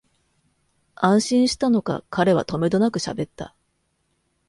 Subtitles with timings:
[0.95, 3.53] 安心したのか、彼はとめどなくしゃべった